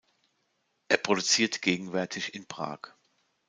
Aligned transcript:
Er 0.87 0.97
produziert 0.97 1.61
gegenwärtig 1.61 2.33
in 2.33 2.47
Prag. 2.47 2.79